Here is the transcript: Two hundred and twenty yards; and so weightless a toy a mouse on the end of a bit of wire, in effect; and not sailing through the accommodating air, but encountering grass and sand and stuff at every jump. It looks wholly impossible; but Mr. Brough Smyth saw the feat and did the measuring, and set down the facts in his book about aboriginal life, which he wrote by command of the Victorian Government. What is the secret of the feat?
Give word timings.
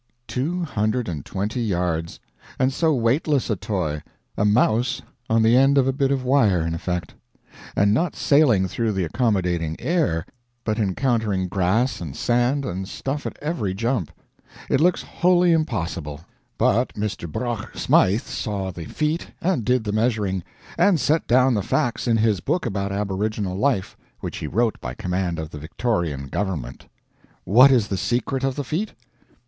Two 0.25 0.63
hundred 0.63 1.07
and 1.07 1.23
twenty 1.23 1.61
yards; 1.61 2.19
and 2.57 2.73
so 2.73 2.91
weightless 2.91 3.51
a 3.51 3.55
toy 3.55 4.01
a 4.35 4.43
mouse 4.43 5.03
on 5.29 5.43
the 5.43 5.55
end 5.55 5.77
of 5.77 5.87
a 5.87 5.93
bit 5.93 6.09
of 6.09 6.23
wire, 6.23 6.65
in 6.65 6.73
effect; 6.73 7.13
and 7.75 7.93
not 7.93 8.15
sailing 8.15 8.67
through 8.67 8.93
the 8.93 9.03
accommodating 9.03 9.75
air, 9.79 10.25
but 10.63 10.79
encountering 10.79 11.47
grass 11.47 12.01
and 12.01 12.15
sand 12.15 12.65
and 12.65 12.87
stuff 12.89 13.27
at 13.27 13.37
every 13.43 13.75
jump. 13.75 14.11
It 14.71 14.81
looks 14.81 15.03
wholly 15.03 15.51
impossible; 15.51 16.21
but 16.57 16.95
Mr. 16.95 17.31
Brough 17.31 17.67
Smyth 17.75 18.27
saw 18.27 18.71
the 18.71 18.85
feat 18.85 19.27
and 19.39 19.63
did 19.63 19.83
the 19.83 19.91
measuring, 19.91 20.41
and 20.79 20.99
set 20.99 21.27
down 21.27 21.53
the 21.53 21.61
facts 21.61 22.07
in 22.07 22.17
his 22.17 22.39
book 22.39 22.65
about 22.65 22.91
aboriginal 22.91 23.55
life, 23.55 23.95
which 24.19 24.37
he 24.37 24.47
wrote 24.47 24.81
by 24.81 24.95
command 24.95 25.37
of 25.37 25.51
the 25.51 25.59
Victorian 25.59 26.25
Government. 26.25 26.87
What 27.43 27.69
is 27.71 27.89
the 27.89 27.97
secret 27.97 28.43
of 28.43 28.55
the 28.55 28.63
feat? 28.63 28.95